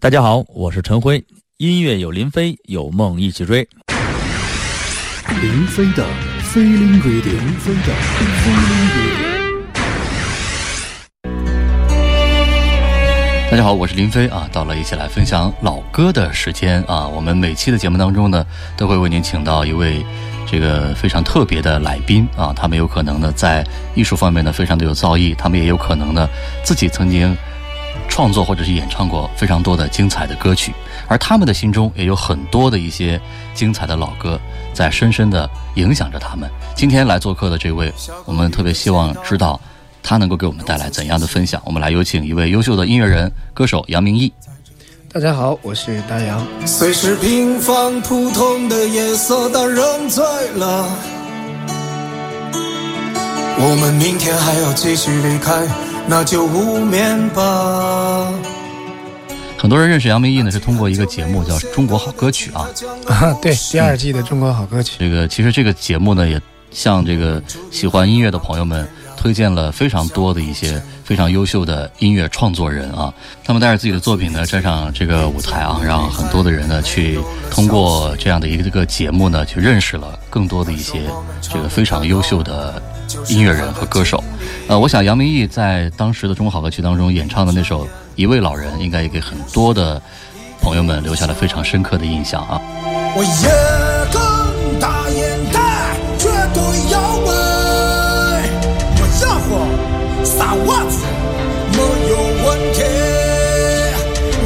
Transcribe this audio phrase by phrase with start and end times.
[0.00, 1.24] 大家好，我是陈辉。
[1.56, 3.68] 音乐有林飞，有梦一起追。
[5.42, 6.06] 林飞的
[6.54, 7.92] Feeling Radio，林飞的
[8.44, 9.18] Feeling Radio。
[13.50, 17.08] 大家好，我是林飞啊，到了一起来分享老歌的时间啊。
[17.08, 18.46] 我们每期的节目当中呢，
[18.76, 20.06] 都会为您请到一位
[20.46, 22.52] 这个非常特别的来宾啊。
[22.54, 26.28] 他们有可能呢，在艺术方面呢，非常的有造诣；他们也有可能呢，
[26.62, 27.36] 自己曾经。
[28.08, 30.74] 创作或者是演唱过非常多的精彩的歌曲，
[31.06, 33.20] 而他们的心中也有很多的一些
[33.54, 34.40] 精彩的老歌
[34.72, 36.50] 在深深的影响着他们。
[36.74, 37.92] 今天来做客的这位，
[38.24, 39.60] 我们特别希望知道
[40.02, 41.62] 他能够给我们带来怎样的分享。
[41.64, 44.32] 我们来有请一位优秀的音乐人、歌手杨明义。
[45.12, 46.44] 大家好，我是大杨。
[46.66, 50.86] 虽是平凡普通的夜色，但仍醉了。
[53.60, 55.66] 我们明天还要继续离开。
[56.10, 58.32] 那就无眠吧。
[59.58, 62.66] 很多人认识杨明义呢，是通过一个节目叫《中国好歌曲》啊。
[63.08, 64.92] 啊，对，第二季的《中国好歌曲》。
[64.98, 73.12] 这个其实这个节目呢，也向这个喜欢音乐的朋友们推荐了非常多的一些非常优秀的音乐创作人啊。
[73.44, 77.18] 他们带着自己的作品呢，站上这个舞台啊，让很多的人呢去
[77.50, 81.02] 通过这样的一个这个节目呢，去认识了更多的一些
[81.42, 82.80] 这个非常优秀的。
[83.28, 84.22] 音乐人和歌手，
[84.68, 90.00] 呃，我想杨明义在当时的中国好歌曲当中演唱的那首《一位老人》，应该也给很多的
[90.60, 92.60] 朋友们留下了非常深刻的印象啊。
[93.16, 93.48] 我也
[94.12, 97.28] 更大眼袋，绝对要美。
[98.96, 99.66] 我家伙
[100.24, 101.04] 撒袜子
[101.72, 101.78] 没
[102.10, 102.82] 有问题。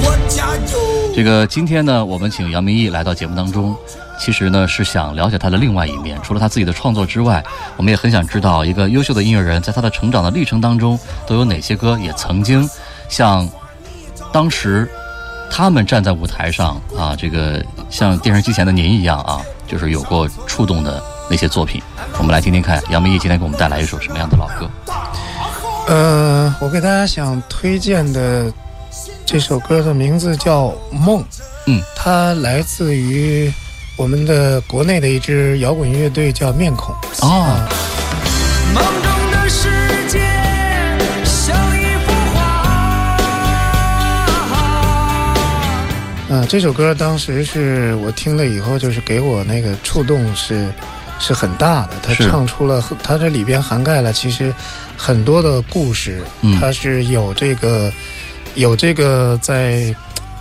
[0.04, 3.76] 我家有这个今天呢，我们请杨明义来到节目当中。
[4.24, 6.16] 其实呢，是想了解他的另外一面。
[6.22, 7.42] 除了他自己的创作之外，
[7.76, 12.68] 我们也很想知道一个优秀的音乐人，在他的成长的历程当中，都有哪些歌也曾经
[13.08, 13.48] 像
[14.32, 14.88] 当时
[15.50, 21.82] 他们站在舞台上啊，这个像电视机前的您一样啊，就是有过触动的那些作品。
[22.16, 24.70] 我们来听听看，杨明义今天给我们带来一首什么样的老歌？
[25.88, 28.52] 呃，我给大家想推荐的
[29.26, 31.20] 这首歌的名字叫《梦》，
[31.66, 33.52] 嗯，它来自于。
[34.02, 37.68] 我们的国内的一支摇滚乐队叫面孔啊。
[38.74, 39.68] 梦中的世
[40.08, 40.18] 界
[41.24, 42.40] 像一幅画。
[46.34, 50.68] 啊，这首歌当时是我听了以后，就是给我那个触动是
[51.20, 51.92] 是很大的。
[52.02, 54.52] 他唱出了，他这里边涵盖了其实
[54.96, 56.24] 很多的故事。
[56.40, 57.88] 嗯，他是有这个
[58.56, 59.94] 有这个在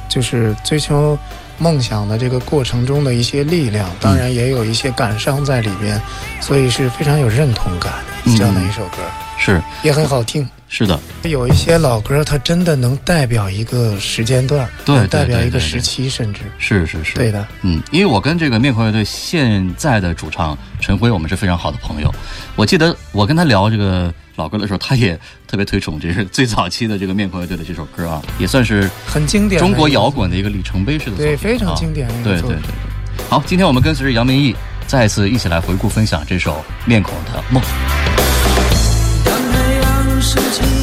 [0.10, 1.16] 就是追求。
[1.62, 6.02] 梦想的这个过程中的一些力量，当然也有一些感伤在里边，
[6.42, 7.94] 所以是非常有认同感
[8.36, 8.98] 这样的一首歌，
[9.38, 9.62] 是。
[9.84, 10.50] 也很好听。
[10.74, 17.46] 是的，有一些老歌，它真的能代表一个时间段，对，代表一个时期，甚至是是是，对的。
[17.62, 22.10] 嗯，因为我跟这个面孔乐队现在的主唱陈辉，我们是非常好的朋友。
[22.56, 24.12] 我记得我跟他聊这个。
[24.38, 32.08] 老歌的时候，他也特别推崇，这是最早期的这个面孔乐队的这首歌啊，也算是很经典中国摇滚的一个里程碑式的作品，对，非常经典。
[32.24, 33.28] 对对对对。
[33.30, 34.56] 好，今天我们跟随着杨明义，
[34.88, 36.54] 再次一起来回顾分享这首
[36.88, 37.62] 《面孔的梦》。
[40.32, 40.81] 世界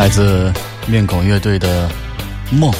[0.00, 0.50] 来自
[0.86, 1.86] 面孔乐队的
[2.56, 2.72] 《梦》。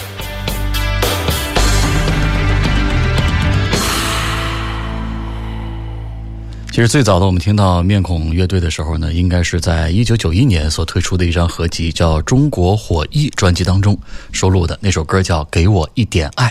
[6.71, 13.99] 其实最早的我们听到面孔乐队的时候呢，应该是在一九九一年所推出的一张合集，叫《中国火艺》专辑当中
[14.33, 16.47] 收录的那首歌叫《给我一点爱》。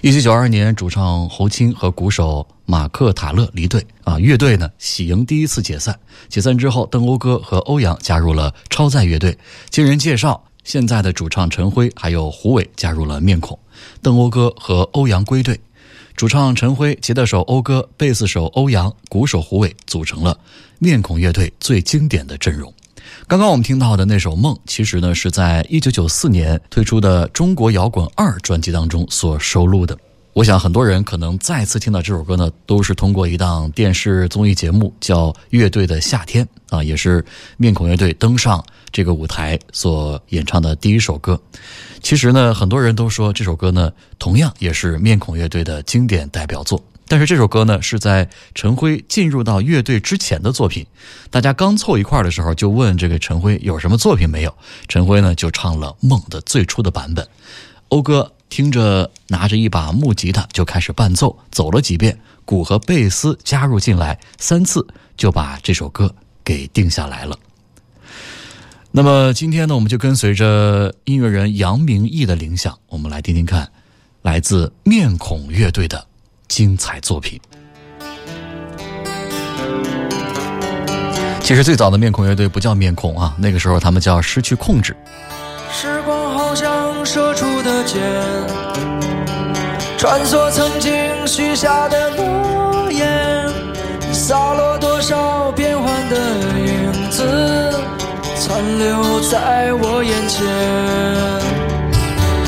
[0.00, 5.98] 一九九二年，主唱侯青和鼓手马克塔勒离队啊，乐队呢喜迎第一次解散。
[6.28, 9.36] 解散之后，邓欧歌和欧阳加入了超载乐队。
[9.70, 13.58] 经人介绍，现在的主唱陈辉还有胡伟加入了面孔，
[14.00, 15.58] 邓欧歌和欧阳归队。
[16.14, 20.38] 主唱陈辉、吉他手欧哥、贝斯手欧阳、鼓手胡伟组成了
[20.78, 22.72] 面孔乐队最经典的阵容。
[23.26, 29.98] 刚刚我们听到的那首《梦》，其实呢是在一九九四年推出的《中国摇滚二》专辑当中所收录的。
[30.32, 36.46] 我想很多人可能再次听到这首歌呢，都是通过一档电视综艺节目叫《乐队的夏天》
[36.76, 37.24] 啊，也是
[37.56, 41.40] 面孔乐队登上这个舞台所演唱的第一首歌。
[42.00, 46.80] 其实呢，很多人都说这首歌呢，同样也是面孔乐队的经典代表作。
[47.08, 50.86] 但是这首歌呢，是在陈辉进入到乐队之前的作品。
[51.28, 54.54] 大家刚凑一块儿的时候，就问这个陈辉有什么作品没有？
[54.86, 57.26] 陈辉呢，就唱了《梦》的最初的版本。
[57.88, 66.12] 欧哥听着，拿着一把木吉他就开始伴奏，走了几遍，鼓和贝斯加入进来，三次就把这首歌
[66.44, 67.38] 给定下来了。
[68.90, 73.70] 那么今天呢，我们就跟随着音乐人杨明义的铃响，我们来听听看
[74.20, 76.04] 来自面孔乐队的
[76.48, 77.40] 精彩作品。
[81.40, 84.94] 其实最早的面孔乐队不叫面孔啊，那个时候他们叫失去控制。
[85.72, 87.46] 时光好像射出
[87.92, 88.00] 间，
[89.98, 90.92] 穿梭曾经
[91.26, 93.50] 许下的诺言，
[94.12, 96.16] 洒落多少变幻的
[96.56, 97.74] 影子。
[98.36, 100.46] 残留在我眼前，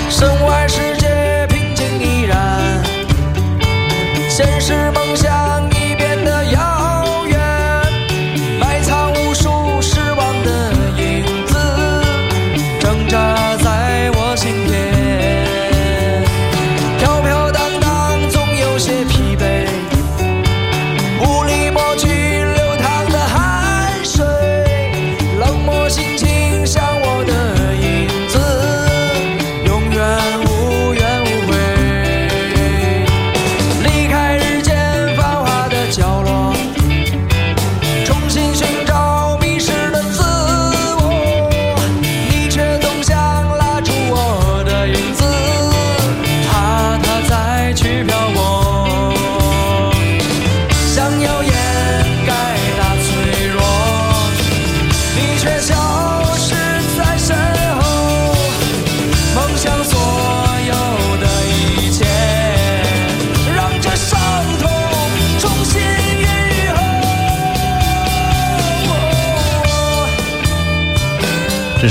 [0.08, 2.82] 身外世界平静依然，
[4.28, 4.72] 现实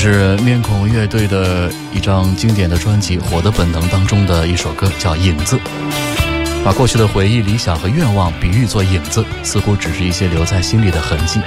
[0.01, 5.58] 是面孔乐队的一张经典的专辑《火的本能》当中的一首歌，叫《影子》。
[6.65, 11.39] 把过去的回忆、理想和愿望比喻作影子，似乎只是一些留在心里的痕迹，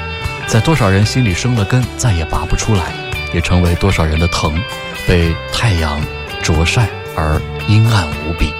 [0.47, 2.93] 在多少人心里生了根，再也拔不出来，
[3.35, 4.57] 也成为多少人的疼，
[5.05, 6.01] 被太阳
[6.41, 8.53] 灼晒而阴暗无比。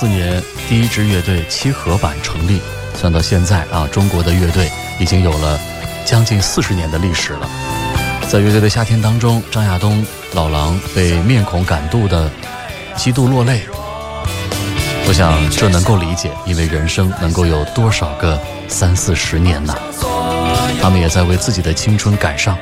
[0.00, 2.60] 四年第一支乐队七合版成立，
[2.94, 5.58] 算到现在啊，中国的乐队已经有了
[6.04, 7.50] 将近四十年的历史了。
[8.28, 12.30] 在乐队的夏天当中，张亚东老狼被面孔感动的
[12.94, 13.62] 几度落泪。
[15.08, 19.74] 我想这能够理解，因为人生能够有多少个三四十年呢？
[20.80, 22.56] 他们也在为自己的青春感伤。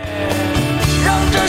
[1.05, 1.47] 让这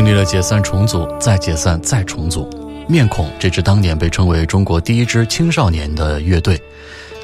[0.00, 2.48] 经历了解散重组，再解散再重组，
[2.88, 6.58] 面孔这支当年被称为中国第一支青少年的乐队，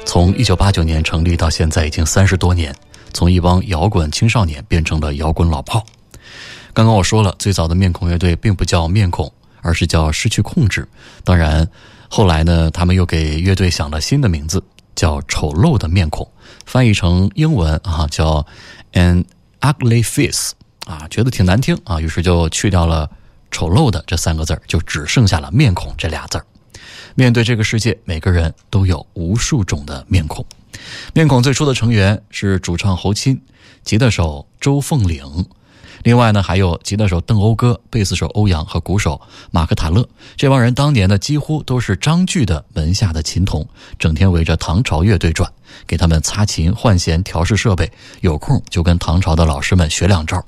[0.05, 2.71] 从一九八九年成立到现在已经三十多年，
[3.13, 5.83] 从一帮摇滚青少年变成了摇滚老炮。
[6.71, 10.87] 刚刚我说了，最早的面孔乐队并不叫面孔，而是叫失去控制。
[11.23, 11.67] 当然，
[12.07, 14.61] 后来呢，他们又给乐队想了新的名字，
[14.95, 16.29] 叫丑陋的面孔，
[16.67, 18.45] 翻译成英文啊叫
[18.93, 19.25] an
[19.61, 20.51] ugly face
[20.87, 23.09] 啊，觉得挺难听啊，于是就去掉了
[23.51, 26.41] 丑陋的这三个字，就只剩下了面孔这俩字。
[27.13, 30.45] 面对这个世界，每个人都有无数种的面孔。
[31.13, 33.37] 面孔最初的成员是主唱侯钦，
[33.83, 35.45] 吉他手周凤岭，
[36.03, 39.19] 另外呢还有吉他手邓欧歌、贝斯手欧阳和鼓手
[39.51, 40.07] 马克塔勒。
[40.37, 43.67] 这帮人当年呢几乎都是张炬的门下的琴童，
[43.99, 45.51] 整天围着唐朝乐队转，
[45.85, 47.91] 给他们擦琴、换弦、调试设备，
[48.21, 50.45] 有空就跟唐朝的老师们学两招。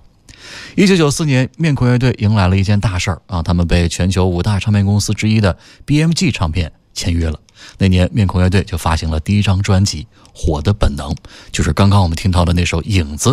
[0.75, 7.39] 一九九四年，面孔乐队迎来了一件大事儿啊，他们被全球五大唱片公司之一的 BMG 唱片签约了。
[7.77, 10.03] 那年，面孔乐队就发行了第一张专辑
[10.34, 11.12] 《火的本能》，
[11.51, 13.31] 就是刚刚我们听到的那首《影子》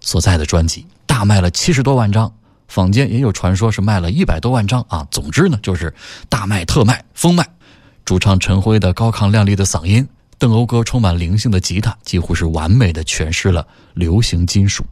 [0.00, 2.32] 所在的专辑，大卖了七十多万张。
[2.68, 5.06] 坊间也有传说是卖了一百多万张啊。
[5.10, 5.94] 总之呢，就是
[6.28, 7.46] 大卖特卖疯卖。
[8.04, 10.08] 主唱陈辉的高亢亮丽的嗓音，
[10.38, 14.84] 邓欧歌充满灵性的吉他，几乎是完美的诠释了流行金属。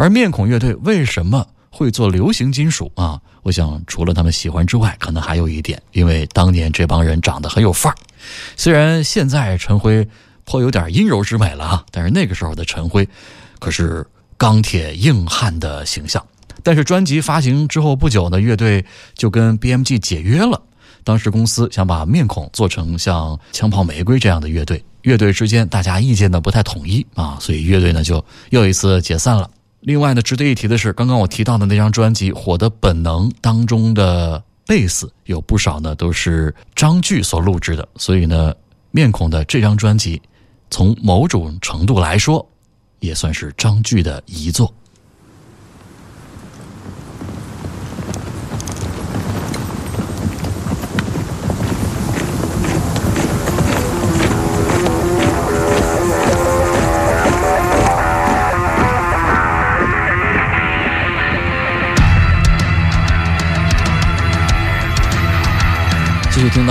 [0.00, 3.20] 而面孔乐队为什么会做流行金属啊？
[3.42, 7.96] 我想除了他们喜欢之外，可能还有一点，因为当年这帮人长得很有范儿。
[8.56, 10.08] 虽然现在陈辉
[10.46, 13.06] 颇有点阴柔之美了啊，但是那个时候的陈辉
[13.58, 14.06] 可是
[14.38, 16.24] 钢铁硬汉的形象。
[16.62, 18.82] 但是专辑发行之后不久呢，乐队
[19.14, 20.62] 就跟 BMG 解约了。
[21.04, 29.50] 当时公司想把面孔做成像枪炮玫瑰这样的乐队，乐队之间大家意见呢不太统一啊，所以乐队呢就又一次解散了。
[29.80, 38.54] 另外呢，值得一提的是，刚刚我提到的那张专辑《火的本能》当中的贝斯有不少呢都是张炬所录制的，所以呢，
[38.90, 40.20] 面孔的这张专辑，
[40.70, 42.46] 从某种程度来说，
[42.98, 44.72] 也算是张炬的遗作。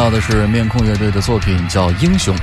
[0.10, 2.36] 到的是面控乐队的作品，叫《英雄》。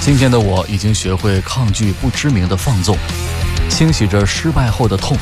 [0.00, 2.98] 今天的我已经学会抗拒不知名的放纵，
[3.68, 5.16] 清洗着失败后的痛，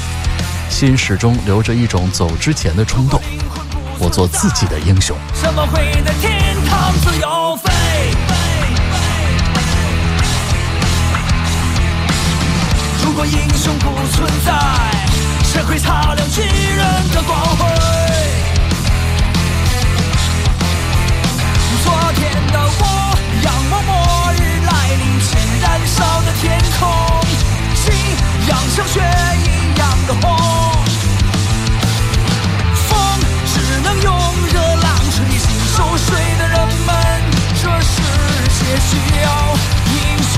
[0.70, 3.20] 心始终留着一种走之前的冲动。
[3.98, 5.14] 我做自己的英雄。
[5.34, 7.70] 怎么会在天堂自由飞？
[13.04, 14.50] 如果英雄不存在，
[15.44, 17.60] 谁会擦亮巨人的光辉？
[21.84, 22.20] 昨天
[22.52, 22.82] 的我
[23.44, 25.28] 仰望末日来临前
[25.60, 26.42] 燃烧的天
[26.80, 26.80] 空，
[27.74, 27.92] 信
[28.48, 28.96] 仰像雪
[29.44, 30.24] 一样的红。
[32.88, 32.90] 风
[33.52, 34.08] 只能用
[34.52, 36.94] 热浪吹醒熟睡的人们，
[37.54, 38.02] 这世
[38.46, 38.90] 界需
[39.22, 39.26] 要
[39.86, 40.34] 英雄。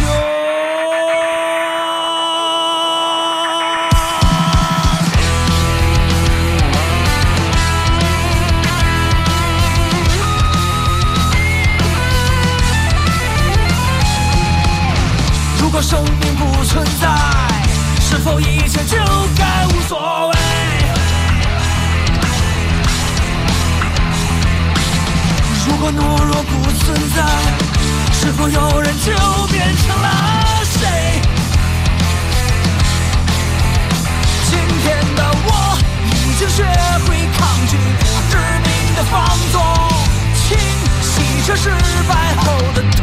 [15.59, 17.09] 如果生命不存在，
[18.01, 18.97] 是否一切就
[19.37, 20.35] 该无所谓？
[25.67, 27.23] 如果懦弱不存在，
[28.13, 29.13] 是否有人就
[29.49, 30.09] 变成了
[30.65, 31.21] 谁？
[34.51, 35.49] 今天的我
[36.05, 36.63] 已经学
[37.07, 37.77] 会抗拒
[38.31, 39.13] 致命的放
[39.53, 39.63] 纵，
[40.35, 40.59] 清
[41.03, 41.13] 洗
[41.47, 41.71] 着失
[42.09, 43.03] 败后的痛，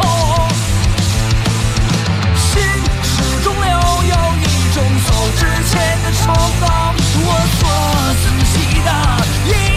[2.36, 2.62] 心
[3.04, 3.70] 始终留
[4.04, 6.64] 有一种走之前的冲动。
[7.24, 7.28] 我
[7.60, 7.62] 做
[8.22, 9.71] 自己的。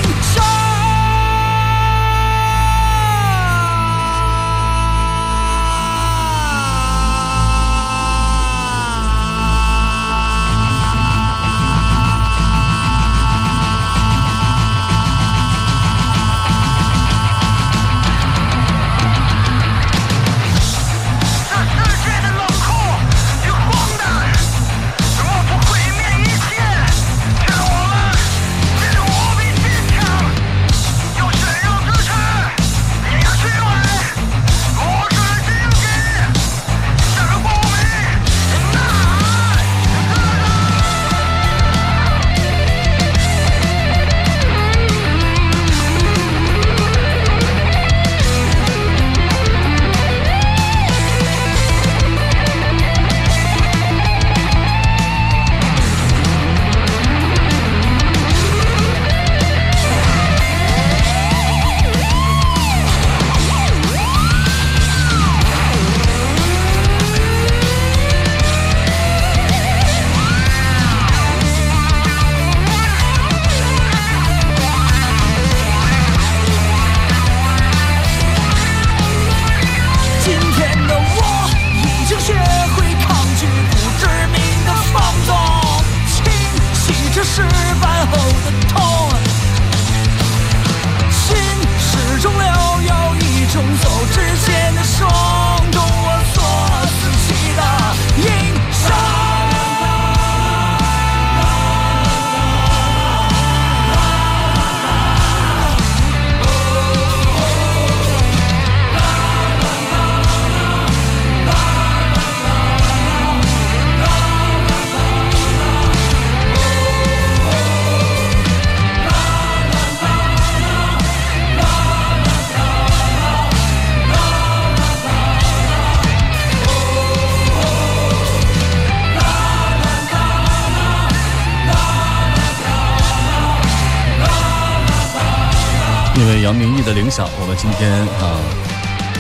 [136.85, 138.39] 的铃响，我们今天啊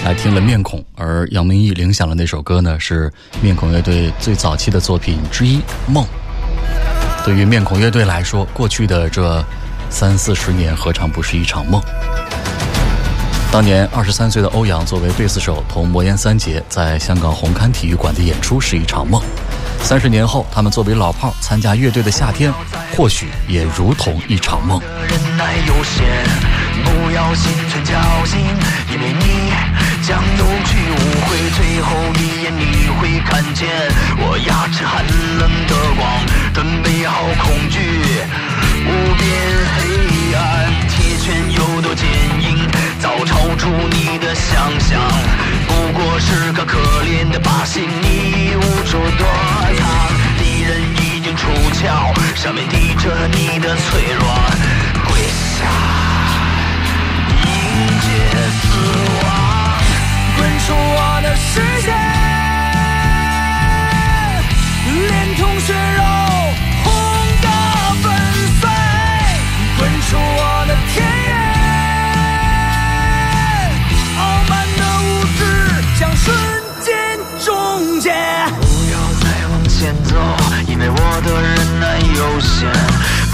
[0.04, 6.04] 来听了面孔，而杨明义铃响的那首歌呢是面孔乐队最早期的作品之一《梦》。
[7.24, 9.42] 对于面孔乐队来说，过去的这
[9.88, 11.80] 三四十年何尝不是一场梦？
[13.50, 19.22] 当年二十三岁的欧阳作为贝斯手同魔岩三杰在香港红磡体育馆的演出是一场梦。
[19.80, 22.52] 三十年后，他们作为老炮参加乐队的夏天，
[22.94, 24.78] 或许也如同一场梦。
[26.82, 27.92] 不要心存侥
[28.26, 28.40] 幸，
[28.90, 29.52] 因为你
[30.02, 33.68] 将扭曲误会，最后一眼你会看见
[34.18, 35.04] 我牙齿寒
[35.38, 36.02] 冷的光，
[36.52, 37.78] 准备好恐惧，
[38.86, 39.22] 无边
[39.76, 40.38] 黑暗，
[40.88, 42.06] 铁拳有多坚
[42.40, 45.00] 硬，早超出你的想象，
[45.66, 49.26] 不过是个可怜的把戏，你无处躲
[49.78, 49.86] 藏，
[50.38, 54.24] 敌人已经出鞘，上面滴着你的脆弱，
[58.62, 58.64] 死
[59.22, 59.26] 亡，
[60.36, 61.88] 滚出我的世界，
[65.08, 66.02] 连同血肉
[66.84, 66.86] 轰
[67.42, 67.46] 个
[68.02, 68.04] 粉
[68.60, 68.62] 碎，
[69.78, 71.30] 滚出我的田野，
[74.18, 75.40] 傲慢的无知
[75.98, 76.24] 将瞬
[76.80, 76.92] 间
[77.44, 77.46] 终
[78.00, 78.06] 结。
[78.60, 78.62] 不
[78.92, 80.10] 要再往前走，
[80.66, 82.54] 因为我的忍耐有限。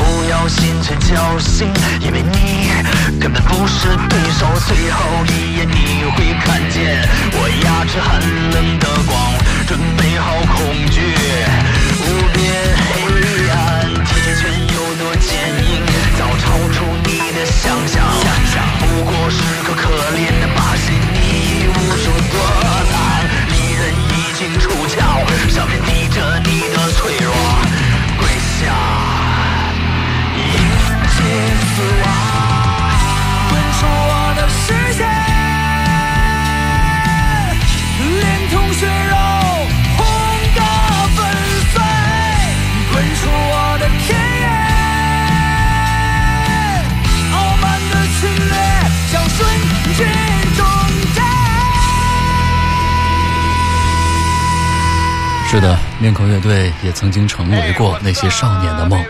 [0.01, 1.69] 不要心存侥幸，
[2.01, 2.73] 因为你
[3.21, 4.49] 根本不是对手。
[4.67, 8.19] 最后一眼你会看见我牙齿寒
[8.51, 9.13] 冷的光，
[9.69, 10.57] 准备好恐
[10.91, 11.13] 惧，
[12.01, 12.41] 无边
[12.89, 12.91] 黑
[13.53, 13.55] 暗，
[14.09, 14.11] 铁
[14.41, 15.29] 拳有多坚
[15.69, 15.85] 硬，
[16.17, 18.01] 早超出你的想象。
[18.81, 19.37] 不过是
[19.69, 19.85] 个可
[20.17, 22.35] 怜的把戏，你无处躲
[22.89, 22.97] 藏，
[23.53, 24.97] 敌人已经出鞘，
[25.49, 25.77] 上面
[55.51, 59.05] 是的，面孔乐队也曾经成为过那些少年的梦，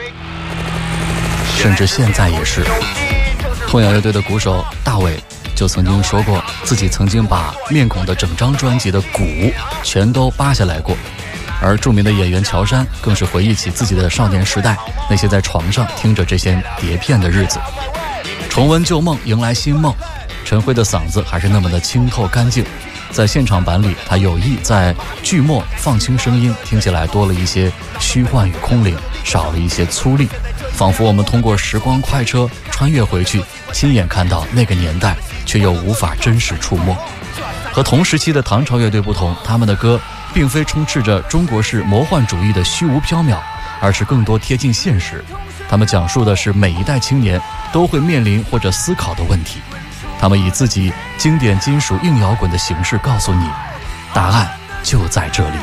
[1.59, 2.64] 甚至现在也是。
[3.68, 5.22] 痛仰乐队的鼓手大伟
[5.55, 10.96] 就曾经说过，自己曾经把面孔的整张专辑的鼓全都扒下来过。
[11.61, 14.79] 而著名的演员乔杉更是回忆起自己的少年时代，
[15.11, 17.61] 那些在床上听着这些碟片的日子，
[18.48, 19.94] 重温旧梦，迎来新梦。
[20.42, 22.64] 陈辉的嗓子还是那么的清透干净，
[23.11, 30.29] 在现场版里，他有意在剧末放轻声音，听起来多了一些虚幻与空灵，少了一些粗粝，
[30.73, 33.42] 仿佛我们通过时光快车穿越回去，
[33.73, 36.96] 亲眼看到那个年代，却又无法真实触摸。
[37.73, 40.01] 和同时期的唐朝乐队不同，他们的歌
[40.33, 43.37] 并非充斥着中国式魔幻主义的虚无缥缈，
[43.81, 45.25] 而是更多贴近现实。
[45.68, 47.40] 他们讲述的是每一代青年
[47.73, 49.61] 都会面临或者思考的问题。
[50.20, 53.48] 他们以自己经典金属硬摇滚的形式告诉你，
[54.12, 54.50] 答案
[54.83, 55.56] 就在这里。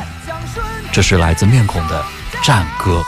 [0.90, 2.02] 这是来自面孔的
[2.44, 3.00] 《战歌》。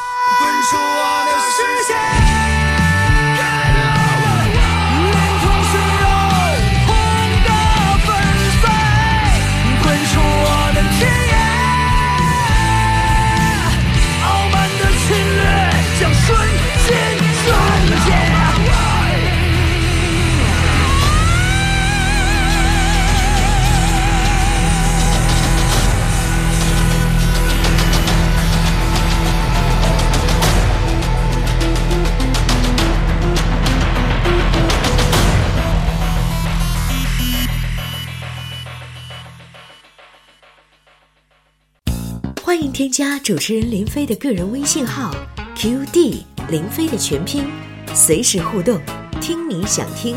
[42.50, 45.14] 欢迎添加主持人林飞的个人微信号
[45.56, 47.48] QD 林飞的全拼，
[47.94, 48.76] 随时互动，
[49.20, 50.16] 听你想听。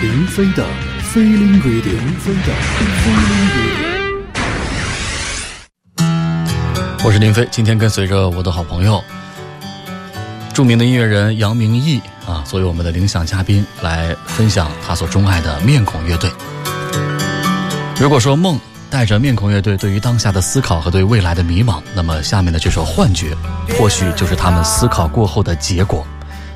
[0.00, 0.66] 林飞的
[1.12, 2.54] Feeling Radio，林飞的
[3.04, 3.50] Feeling
[5.98, 7.04] Radio。
[7.04, 9.04] 我是林飞，今天跟随着我的好朋友，
[10.54, 16.30] 著名的音乐人杨明义啊，作为我们的领奖嘉宾来分享他所钟爱的面孔乐队。
[18.00, 18.58] 如果说梦
[18.88, 23.36] 带着面孔乐队对于当下的思考和对未来的迷茫，那么下面的这首《幻觉》，
[23.76, 26.06] 或许就是他们思考过后的结果，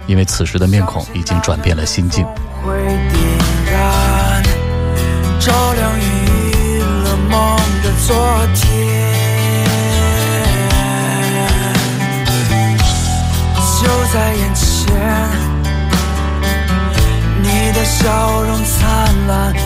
[0.07, 2.25] 因为此时的面孔已经转变了心境。
[2.63, 4.43] 会点燃，
[5.41, 8.17] 照亮遗了梦的昨
[8.55, 8.63] 天。
[13.83, 15.29] 就在眼前，
[17.43, 19.59] 你的笑容灿烂依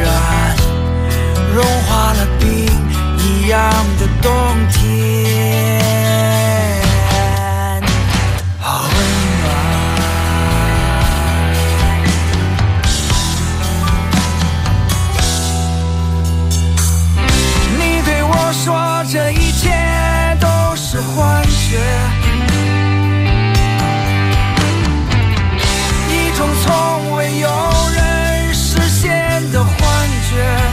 [0.00, 0.55] 然
[1.56, 2.46] 融化了冰
[3.16, 3.58] 一样
[3.98, 4.30] 的冬
[4.68, 4.92] 天，
[8.60, 8.92] 好温
[9.40, 9.44] 暖。
[17.78, 19.72] 你对我说这一切
[20.38, 21.80] 都是幻觉，
[26.10, 27.48] 一种从未有
[27.94, 29.74] 人实现的幻
[30.30, 30.65] 觉。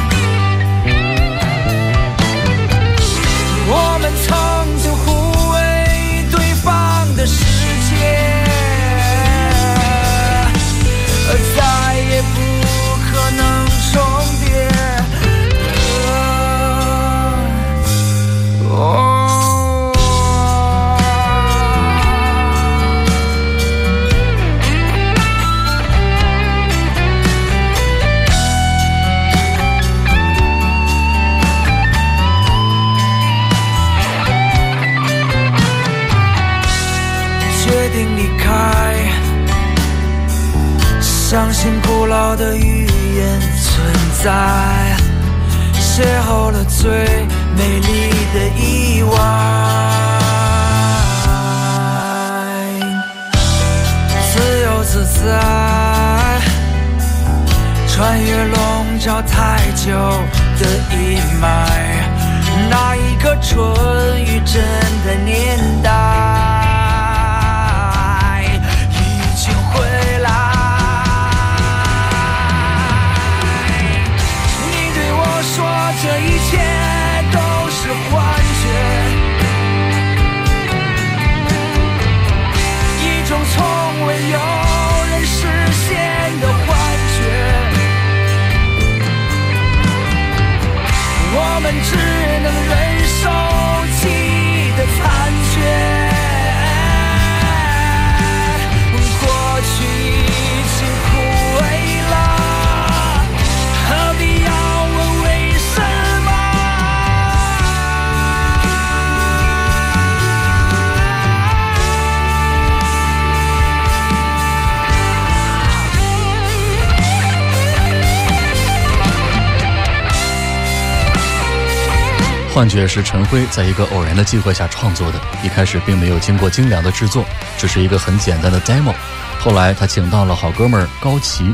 [122.53, 127.25] 幻觉是陈辉在一个偶然的机会下创作的，一开始并没有经过精良的制作，
[127.57, 128.93] 只是一个很简单的 demo。
[129.39, 131.51] 后来他请到了好哥们儿高旗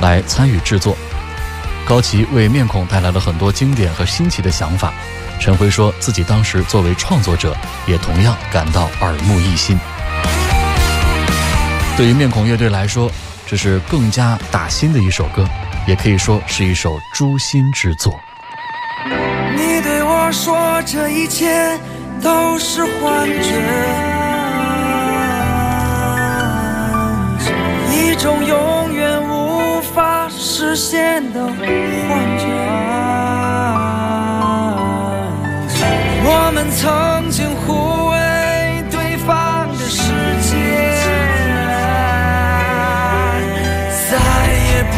[0.00, 0.96] 来参与制作，
[1.84, 4.94] 高旗为面孔带来了很多经典和新奇的想法。
[5.40, 7.56] 陈辉说自己当时作为创作者，
[7.88, 9.76] 也同样感到耳目一新。
[11.96, 13.10] 对于面孔乐队来说，
[13.44, 15.44] 这是更加打心的一首歌，
[15.84, 18.20] 也可以说是一首诛心之作。
[20.32, 21.78] 说这一切
[22.22, 23.52] 都是幻觉，
[27.92, 31.52] 一种永远无法实现的幻
[32.38, 32.46] 觉。
[36.24, 38.16] 我们曾经互为
[38.90, 40.00] 对方的世
[40.40, 40.50] 界，
[44.08, 44.16] 再
[44.70, 44.96] 也不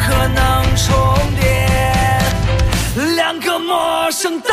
[0.00, 0.40] 可能
[0.76, 0.90] 重
[1.38, 1.44] 叠。
[3.16, 4.48] 两个陌生的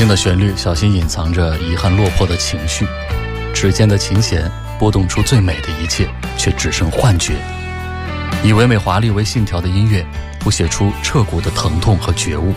[0.00, 2.86] 感性的旋律小心隐藏着遗憾落魄的情绪，
[3.52, 6.08] 指尖的琴弦拨动出最美的一切，
[6.38, 7.34] 却只剩幻觉。
[8.42, 10.02] 以唯美华丽为信条的音乐，
[10.38, 12.54] 谱写出彻骨的疼痛和觉悟。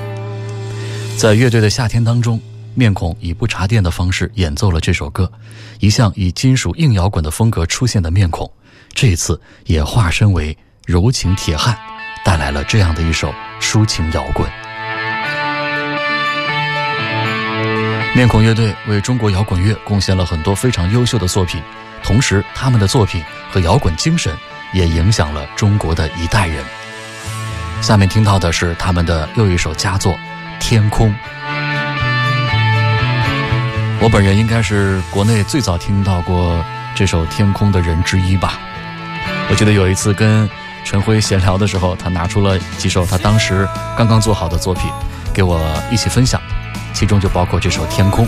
[1.17, 2.39] 在乐队的夏天当中，
[2.75, 5.29] 面孔以不插电的方式演奏了这首歌，
[5.81, 8.49] 一向以金属硬摇滚的风格出现的面孔，
[8.93, 11.77] 这一次也化身为柔情铁汉，
[12.23, 14.49] 带来了这样的一首抒情摇滚。
[18.15, 21.59] 面孔乐队为中国摇滚乐贡献了很多非常优秀的作品，
[22.03, 24.37] 同时他们的作品和摇滚精神
[24.71, 26.63] 也影响了中国的一代人。
[27.81, 30.13] 下面听到的是他们的又一首佳作
[30.59, 31.09] 《天空》。
[33.99, 38.59] 我本人应该是国内最早听到过这首《天空》的人之一吧。
[39.49, 40.47] 我记得有一次跟
[40.85, 44.83] 陈辉闲聊的时候，他拿出了几首他当时刚刚做好的作品，
[45.33, 46.39] 给我一起分享，
[46.93, 48.25] 其中就包括这首《天空》。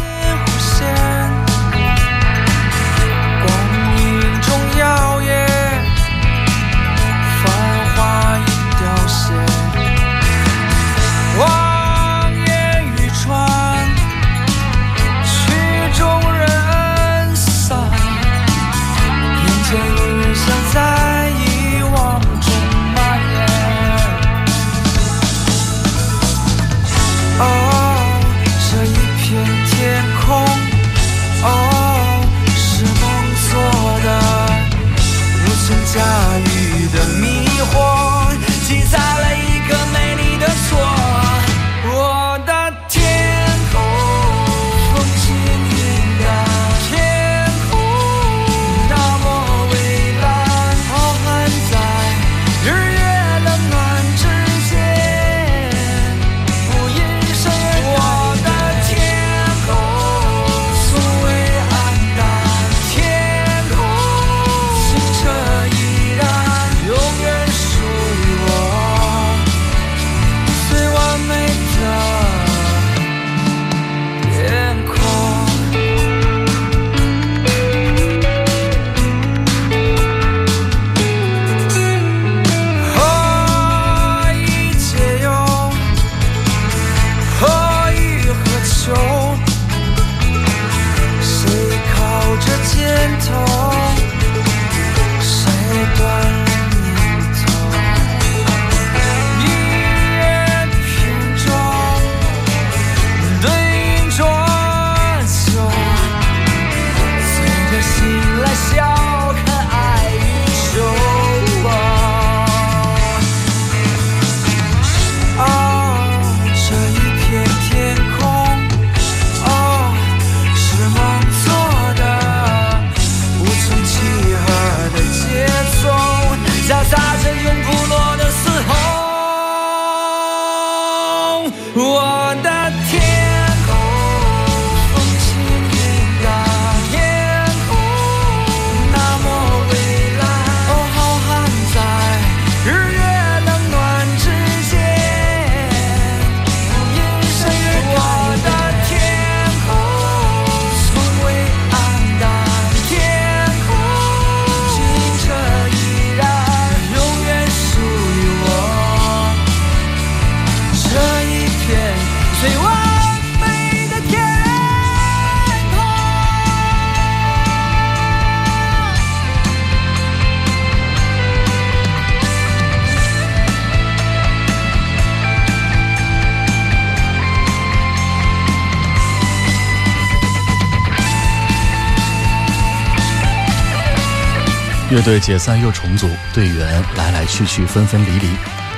[185.06, 188.27] 队解散又重组，队员来来去去，分分离离，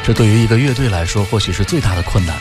[0.03, 2.35] 这对于一个乐队来说，或许是最大的困难。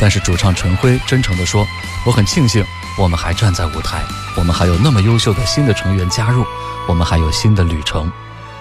[0.00, 1.66] 但是主唱陈辉真诚地说
[2.06, 2.64] ：“我很庆幸，
[2.96, 4.00] 我们还站在舞台，
[4.36, 6.46] 我们还有那么优秀的新的成员加入，
[6.88, 8.10] 我们还有新的旅程，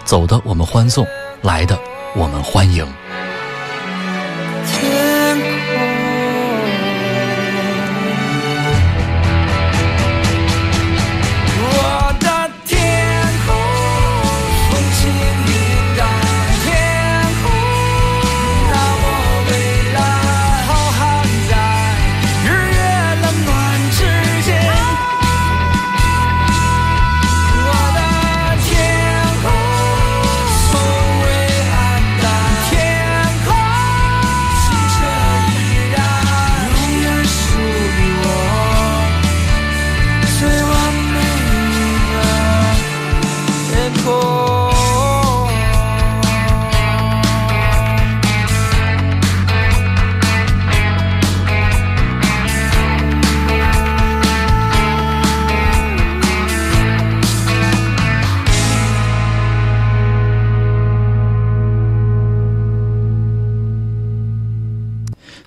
[0.03, 1.05] 走的我们欢送，
[1.43, 1.77] 来的
[2.15, 2.83] 我们欢迎。”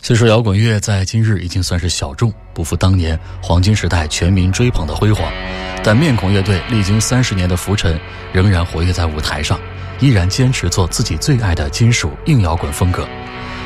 [0.04, 5.32] 虽说摇滚乐在今日已经算是小众，不复当年黄金时代全民追捧的辉煌，
[5.82, 7.98] 但面孔乐队历经三十年的浮沉，
[8.30, 9.58] 仍然活跃在舞台上，
[10.00, 13.08] 依然坚持做自己最爱的金属硬摇滚风格。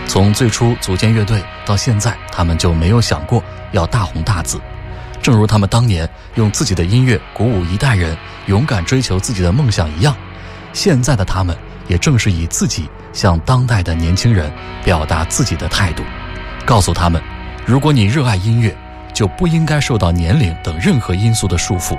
[0.07, 4.61] 从最初组建乐队到现在，他们就没有想过要大红大紫。
[5.21, 8.17] 正如他们当年用自己的音乐鼓舞一代人
[8.47, 10.17] 勇敢追求自己的梦想一样，
[10.73, 11.57] 现在的他们
[11.89, 14.49] 也正是以自己向当代的年轻人
[14.85, 16.05] 表达自己的态度，
[16.69, 17.19] 告诉他们：
[17.65, 18.77] 如果你热爱音乐，
[19.15, 21.99] 就不应该受到年龄等任何因素的束缚，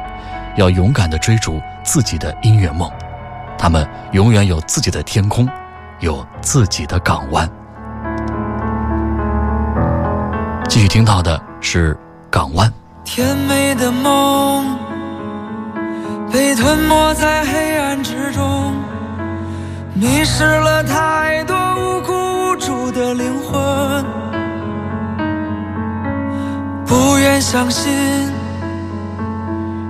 [0.58, 2.88] 要勇敢地追逐自己的音乐梦。
[3.58, 5.50] 他们永远有自己的天空，
[6.02, 7.50] 有自己的港湾。
[10.68, 11.96] 继续听到的是
[12.30, 12.70] 《港湾》。
[13.04, 14.78] 甜美的梦
[16.32, 18.72] 被吞没在黑暗之中，
[19.96, 24.19] 迷失了太多无辜无助的灵魂。
[26.90, 27.94] 不愿相信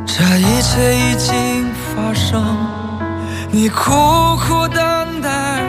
[0.06, 2.43] 这一切已经发生，
[3.50, 5.62] 你苦苦等待，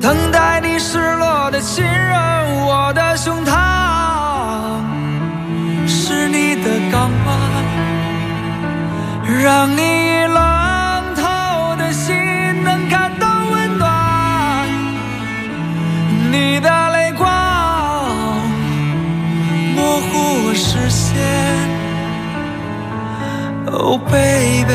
[0.00, 2.18] 等待你失落的亲人，
[2.64, 3.52] 我的胸膛。
[5.86, 7.36] 是你的港湾，
[9.42, 10.55] 让你冷
[23.78, 24.72] ，Oh baby。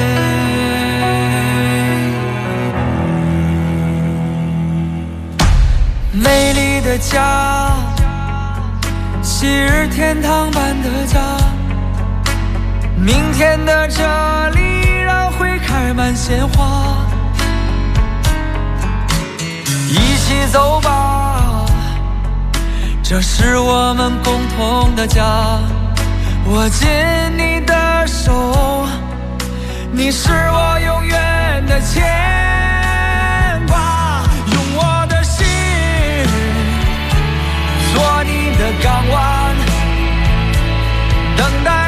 [6.14, 7.76] 美丽的家。
[9.24, 11.20] 昔日天堂般的家，
[12.95, 16.97] 明天的这里依然会开满鲜花。
[19.89, 21.66] 一起走吧，
[23.04, 25.60] 这是我们共同的家。
[26.47, 26.89] 握紧
[27.37, 28.87] 你的手，
[29.91, 32.01] 你是我永远的牵
[33.67, 34.23] 挂。
[34.51, 35.45] 用我的心
[37.93, 38.61] 做你的。
[38.83, 39.55] 港湾，
[41.37, 41.80] 等待。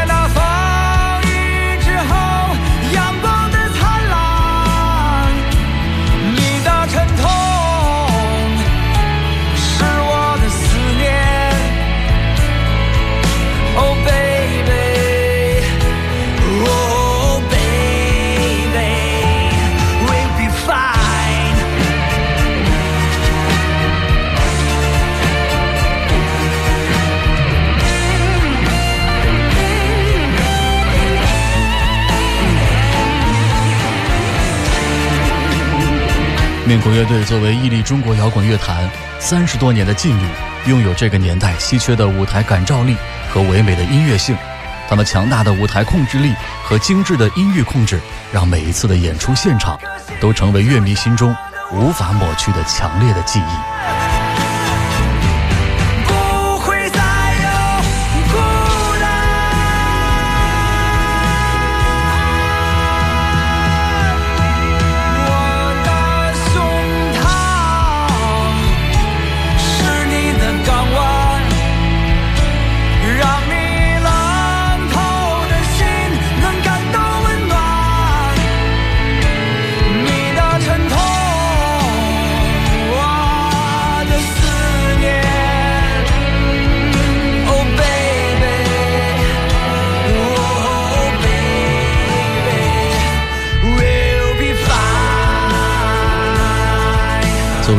[36.73, 40.27] 面孔乐队作为屹立中国摇滚乐坛三十多年的劲旅，
[40.65, 42.97] 拥有这个年代稀缺的舞台感召力
[43.29, 44.35] 和唯美的音乐性。
[44.89, 47.99] 他们强大的舞台控制力和精致的音域控制，
[48.31, 49.79] 让每一次的演出现场
[50.19, 51.35] 都成为乐迷心中
[51.71, 53.82] 无法抹去的强烈的记忆。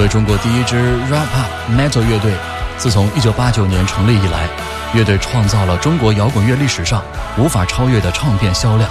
[0.05, 1.25] 为中国第一支 rap
[1.75, 2.31] metal 乐队，
[2.77, 4.47] 自从1989年成立以来，
[4.93, 7.03] 乐队创造了中国摇滚乐历史上
[7.39, 8.91] 无法超越的唱片销量，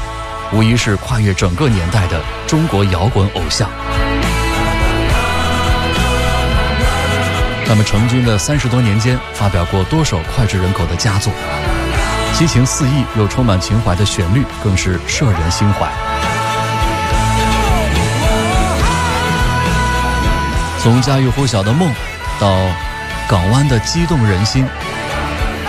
[0.51, 3.69] 无疑是跨越整个年代的中国摇滚偶像。
[7.67, 11.31] 他们成军的三十多年间，发表过多首脍炙人口的佳作，
[12.33, 15.91] 激情四溢又充满情怀的旋律更是摄人心怀。
[20.83, 21.89] 从家喻户晓的梦，
[22.37, 22.57] 到
[23.25, 24.67] 港湾的激动人心，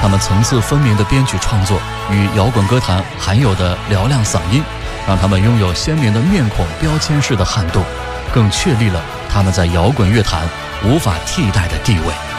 [0.03, 4.61] 他们层次分明的编曲创作与摇滚歌坛罕有的嘹亮嗓音，
[5.07, 7.85] 让他们拥有鲜明的面孔标签式的撼动，
[8.33, 9.01] 更确立了
[9.33, 10.49] 他们在摇滚乐坛
[10.83, 12.34] 无法替代的地位。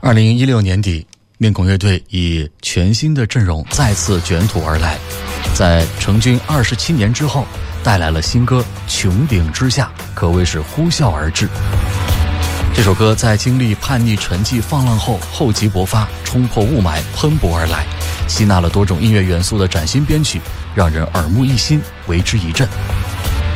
[0.00, 1.06] 二零一六年底，
[1.36, 4.96] 面孔乐队以全新的阵容再次卷土而来，
[5.52, 7.44] 在成军二十七年之后，
[7.82, 11.48] 带来了新歌《穹顶之下》，可谓是呼啸而至。
[12.74, 17.84] 这首歌在经历叛逆沉寂放浪后，厚积薄发，冲破雾霾，喷薄而来，
[18.28, 20.40] 吸纳了多种音乐元素的崭新编曲，
[20.74, 22.68] 让人耳目一新，为之一振。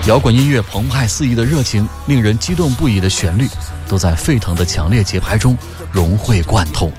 [0.07, 3.47] 摇滚音乐澎湃肆意的热情，令人激动不已的旋律，
[3.87, 5.57] 都在沸腾的强烈节拍中
[5.93, 6.91] 融会贯通。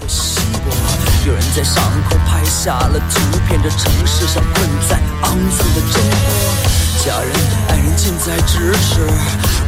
[1.25, 7.03] 有人在上空拍下了图片，这城市像困在肮脏的中国。
[7.03, 7.31] 家人、
[7.69, 9.01] 爱人近在咫尺，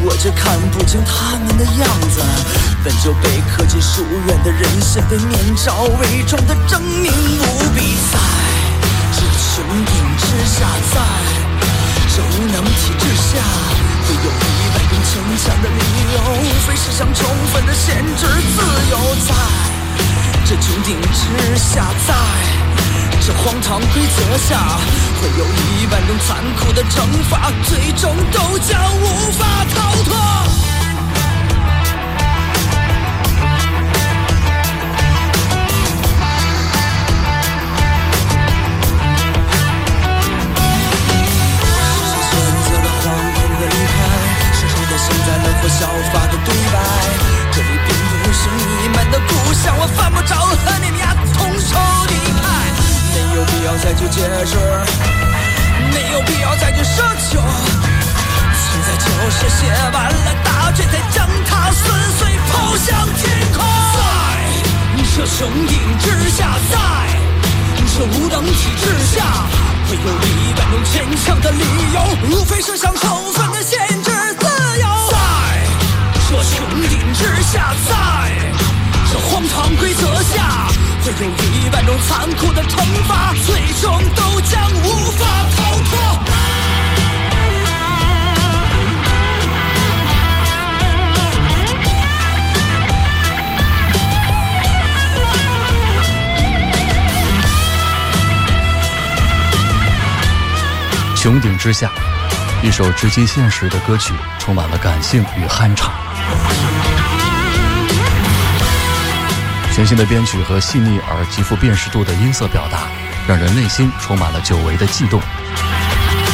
[0.04, 2.22] 我却看不清他们的样子。
[2.84, 8.20] 本就被科技疏远的人现，被面罩伪装的狰狞无比，在
[9.12, 11.02] 这穹顶之下，在
[12.16, 13.42] 这无能体制下，
[14.06, 15.80] 会有一百种牵强的理
[16.14, 18.62] 由，无非是想充分的限制自
[18.92, 19.34] 由，在
[20.46, 22.14] 这穹顶之下，在
[23.20, 24.78] 这荒唐规则下，
[25.20, 27.02] 会有一万种残酷的惩
[27.32, 30.73] 罚，最终都将无法逃脱。
[101.64, 101.90] 之下，
[102.62, 105.94] 一首直击现实的歌曲，充满了感性与酣畅。
[109.74, 112.80] 全新的编曲和细腻而极富辨识度的音色表达，
[113.26, 115.22] 让人内心充满了久违的悸动。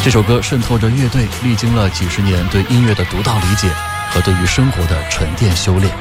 [0.03, 3.69] 这首歌渗透着乐队历经了几十年对音乐的独到理解
[4.09, 5.95] 和对于生活的沉淀修炼。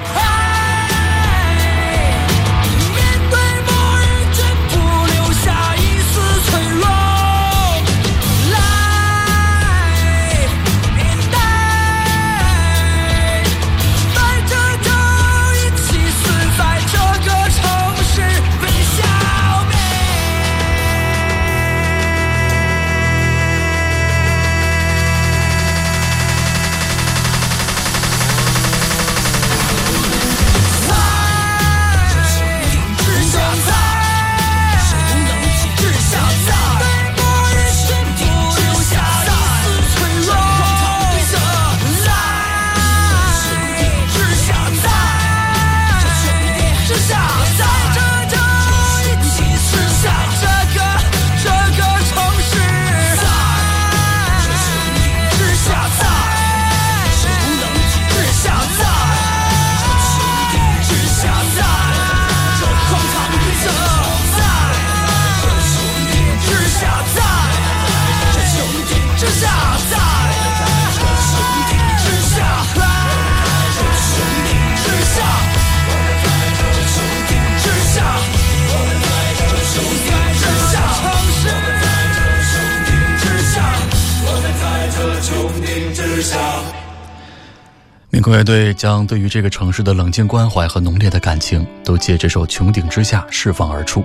[88.29, 94.05] 面孔乐队将对于这个城市的冷静关怀和浓烈的感情，都借这首《穹顶之下》释放而出。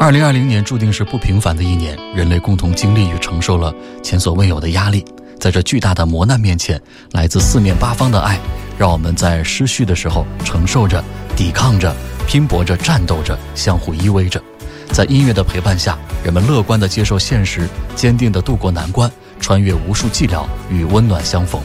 [0.00, 5.04] 二零二零年注定是不平凡的一年，人类共同经历与承受了前所未有的压力。
[5.38, 6.80] 在这巨大的磨难面前，
[7.12, 8.36] 来自四面八方的爱，
[8.76, 11.02] 让我们在失去的时候承受着、
[11.36, 11.94] 抵抗着、
[12.26, 14.42] 拼搏着、战斗着，相互依偎着。
[14.90, 21.62] 在音乐的陪伴下，人们乐观地接受现实，坚定地度过难关，穿越无数寂寥，与温暖相逢。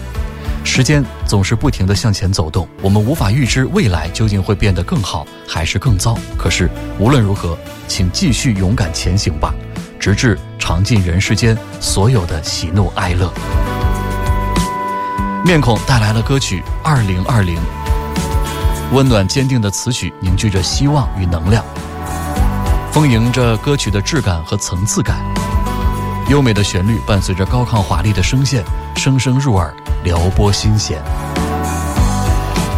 [0.64, 6.18] 时间总是不停地向前走动，我们无法预知未来究竟会变得更好还是更糟。
[6.38, 7.58] 可是无论如何，
[7.88, 9.54] 请继续勇敢前行吧，
[10.00, 13.32] 直至尝尽人世间所有的喜怒哀乐。
[15.46, 17.56] 面孔带来了歌曲《二零二零》，
[18.94, 21.64] 温暖坚定的词曲凝聚着希望与能量，
[22.92, 25.18] 丰盈着歌曲的质感和层次感。
[26.30, 28.64] 优美的旋律伴随着高亢华丽的声线，
[28.96, 31.02] 声声入耳，撩拨心弦。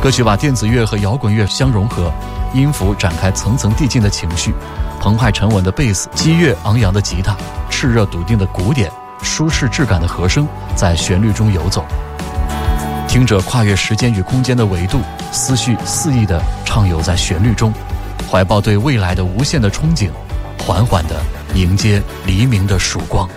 [0.01, 2.11] 歌曲把电子乐和摇滚乐相融合，
[2.53, 4.53] 音符展开层层递进的情绪，
[4.99, 7.35] 澎湃沉稳的贝斯，激越昂扬的吉他，
[7.71, 8.91] 炽热笃定的鼓点，
[9.23, 11.83] 舒适质感的和声在旋律中游走。
[13.07, 14.99] 听者跨越时间与空间的维度，
[15.31, 17.73] 思绪肆意地畅游在旋律中，
[18.29, 20.09] 怀抱对未来的无限的憧憬，
[20.63, 21.15] 缓缓地
[21.55, 23.27] 迎接黎明的曙光。